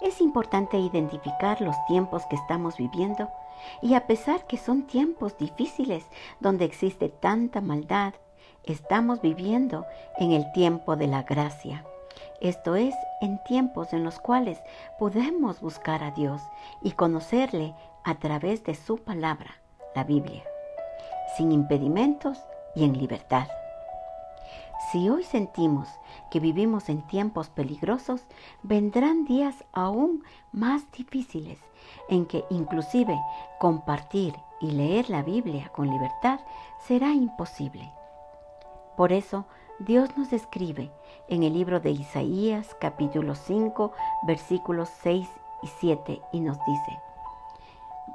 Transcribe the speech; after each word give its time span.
Es 0.00 0.20
importante 0.20 0.78
identificar 0.78 1.60
los 1.60 1.74
tiempos 1.86 2.24
que 2.26 2.36
estamos 2.36 2.76
viviendo 2.76 3.28
y 3.82 3.94
a 3.94 4.06
pesar 4.06 4.46
que 4.46 4.56
son 4.56 4.86
tiempos 4.86 5.36
difíciles 5.36 6.04
donde 6.38 6.64
existe 6.64 7.08
tanta 7.08 7.60
maldad, 7.60 8.14
estamos 8.62 9.20
viviendo 9.20 9.86
en 10.18 10.30
el 10.32 10.50
tiempo 10.52 10.94
de 10.94 11.08
la 11.08 11.24
gracia. 11.24 11.84
Esto 12.40 12.76
es, 12.76 12.94
en 13.20 13.42
tiempos 13.42 13.92
en 13.92 14.04
los 14.04 14.20
cuales 14.20 14.60
podemos 15.00 15.60
buscar 15.60 16.04
a 16.04 16.12
Dios 16.12 16.40
y 16.82 16.92
conocerle 16.92 17.74
a 18.04 18.14
través 18.20 18.62
de 18.62 18.76
su 18.76 18.98
palabra, 18.98 19.60
la 19.96 20.04
Biblia, 20.04 20.44
sin 21.36 21.50
impedimentos 21.50 22.38
y 22.76 22.84
en 22.84 22.96
libertad. 22.96 23.48
Si 24.92 25.08
hoy 25.10 25.24
sentimos 25.24 25.88
que 26.30 26.40
vivimos 26.40 26.88
en 26.88 27.02
tiempos 27.02 27.48
peligrosos, 27.48 28.22
vendrán 28.62 29.24
días 29.24 29.64
aún 29.72 30.24
más 30.52 30.90
difíciles 30.92 31.58
en 32.08 32.26
que 32.26 32.44
inclusive 32.50 33.18
compartir 33.58 34.34
y 34.60 34.72
leer 34.72 35.08
la 35.10 35.22
Biblia 35.22 35.70
con 35.74 35.88
libertad 35.90 36.40
será 36.86 37.12
imposible. 37.12 37.92
Por 38.96 39.12
eso 39.12 39.46
Dios 39.78 40.16
nos 40.16 40.32
escribe 40.32 40.90
en 41.28 41.44
el 41.44 41.52
libro 41.52 41.80
de 41.80 41.90
Isaías 41.90 42.74
capítulo 42.80 43.34
5 43.34 43.92
versículos 44.26 44.88
6 45.02 45.28
y 45.62 45.66
7 45.80 46.20
y 46.32 46.40
nos 46.40 46.58
dice, 46.66 46.98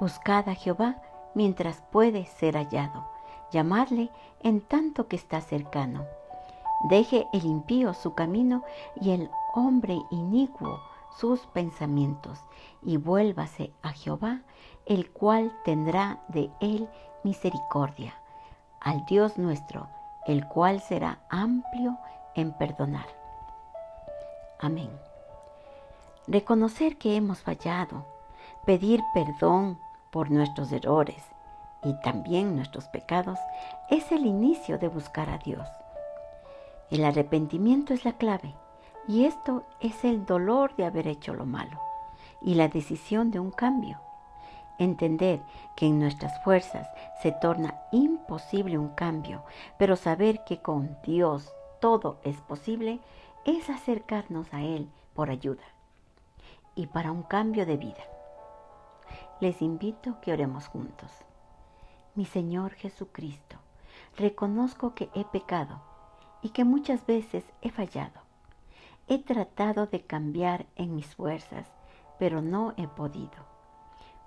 Buscad 0.00 0.48
a 0.48 0.54
Jehová 0.54 1.00
mientras 1.34 1.82
puede 1.90 2.26
ser 2.26 2.56
hallado, 2.56 3.06
llamadle 3.50 4.10
en 4.40 4.60
tanto 4.60 5.08
que 5.08 5.16
está 5.16 5.40
cercano. 5.40 6.04
Deje 6.84 7.26
el 7.32 7.44
impío 7.44 7.94
su 7.94 8.14
camino 8.14 8.62
y 9.00 9.10
el 9.10 9.30
hombre 9.54 9.98
inicuo 10.10 10.80
sus 11.18 11.46
pensamientos, 11.46 12.40
y 12.82 12.96
vuélvase 12.96 13.72
a 13.82 13.90
Jehová, 13.90 14.40
el 14.86 15.10
cual 15.10 15.52
tendrá 15.64 16.18
de 16.28 16.50
él 16.60 16.88
misericordia, 17.22 18.14
al 18.80 19.06
Dios 19.06 19.38
nuestro, 19.38 19.88
el 20.26 20.46
cual 20.48 20.80
será 20.80 21.20
amplio 21.30 21.96
en 22.34 22.52
perdonar. 22.52 23.06
Amén. 24.60 24.90
Reconocer 26.26 26.98
que 26.98 27.16
hemos 27.16 27.40
fallado, 27.40 28.04
pedir 28.66 29.00
perdón 29.14 29.78
por 30.10 30.30
nuestros 30.30 30.72
errores 30.72 31.22
y 31.82 31.94
también 32.00 32.56
nuestros 32.56 32.86
pecados 32.88 33.38
es 33.90 34.10
el 34.10 34.26
inicio 34.26 34.78
de 34.78 34.88
buscar 34.88 35.28
a 35.28 35.38
Dios. 35.38 35.68
El 36.94 37.04
arrepentimiento 37.04 37.92
es 37.92 38.04
la 38.04 38.12
clave 38.12 38.54
y 39.08 39.24
esto 39.24 39.64
es 39.80 40.04
el 40.04 40.24
dolor 40.24 40.76
de 40.76 40.84
haber 40.84 41.08
hecho 41.08 41.34
lo 41.34 41.44
malo 41.44 41.80
y 42.40 42.54
la 42.54 42.68
decisión 42.68 43.32
de 43.32 43.40
un 43.40 43.50
cambio. 43.50 43.98
Entender 44.78 45.42
que 45.74 45.86
en 45.86 45.98
nuestras 45.98 46.40
fuerzas 46.44 46.86
se 47.20 47.32
torna 47.32 47.80
imposible 47.90 48.78
un 48.78 48.90
cambio, 48.90 49.42
pero 49.76 49.96
saber 49.96 50.44
que 50.44 50.62
con 50.62 50.96
Dios 51.02 51.52
todo 51.80 52.20
es 52.22 52.40
posible 52.42 53.00
es 53.44 53.70
acercarnos 53.70 54.54
a 54.54 54.62
Él 54.62 54.88
por 55.14 55.30
ayuda 55.30 55.64
y 56.76 56.86
para 56.86 57.10
un 57.10 57.24
cambio 57.24 57.66
de 57.66 57.76
vida. 57.76 58.04
Les 59.40 59.62
invito 59.62 60.20
que 60.20 60.32
oremos 60.32 60.68
juntos. 60.68 61.10
Mi 62.14 62.24
Señor 62.24 62.74
Jesucristo, 62.74 63.56
reconozco 64.16 64.94
que 64.94 65.10
he 65.12 65.24
pecado 65.24 65.82
y 66.44 66.50
que 66.50 66.62
muchas 66.62 67.04
veces 67.06 67.42
he 67.62 67.70
fallado. 67.70 68.20
He 69.08 69.18
tratado 69.18 69.86
de 69.86 70.02
cambiar 70.02 70.66
en 70.76 70.94
mis 70.94 71.14
fuerzas, 71.16 71.66
pero 72.18 72.42
no 72.42 72.74
he 72.76 72.86
podido. 72.86 73.46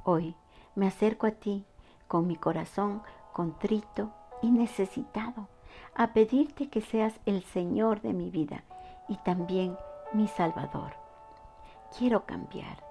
Hoy 0.04 0.36
me 0.76 0.88
acerco 0.88 1.28
a 1.28 1.32
ti 1.32 1.64
con 2.08 2.26
mi 2.26 2.36
corazón 2.36 3.04
contrito 3.34 4.12
y 4.42 4.50
necesitado 4.50 5.48
a 5.96 6.14
pedirte 6.14 6.70
que 6.70 6.82
seas 6.82 7.14
el 7.28 7.44
Señor 7.44 8.02
de 8.02 8.14
mi 8.14 8.32
vida 8.32 8.64
y 9.08 9.18
también 9.18 9.78
mi 10.12 10.28
Salvador. 10.28 10.94
Quiero 11.98 12.26
cambiar 12.26 12.84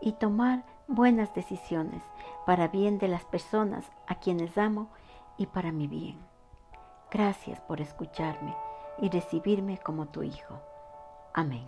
y 0.00 0.12
tomar 0.12 0.64
buenas 0.86 1.34
decisiones 1.34 2.04
para 2.46 2.68
bien 2.68 2.98
de 2.98 3.08
las 3.08 3.24
personas 3.24 3.84
a 4.06 4.14
quienes 4.14 4.56
amo 4.56 4.88
y 5.36 5.46
para 5.46 5.72
mi 5.72 5.88
bien. 5.88 6.18
Gracias 7.10 7.60
por 7.62 7.80
escucharme 7.80 8.54
y 9.00 9.08
recibirme 9.08 9.78
como 9.78 10.06
tu 10.06 10.22
Hijo. 10.22 10.60
Amén. 11.32 11.66